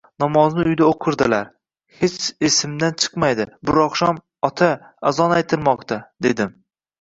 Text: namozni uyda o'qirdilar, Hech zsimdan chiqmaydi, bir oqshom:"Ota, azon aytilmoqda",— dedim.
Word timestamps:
namozni 0.21 0.63
uyda 0.69 0.85
o'qirdilar, 0.91 1.51
Hech 1.99 2.15
zsimdan 2.55 2.95
chiqmaydi, 3.03 3.47
bir 3.71 3.77
oqshom:"Ota, 3.83 4.71
azon 5.13 5.37
aytilmoqda",— 5.37 6.01
dedim. 6.29 6.59